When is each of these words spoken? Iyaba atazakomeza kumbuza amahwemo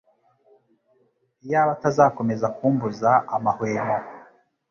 Iyaba 1.45 1.71
atazakomeza 1.77 2.47
kumbuza 2.57 3.11
amahwemo 3.35 3.97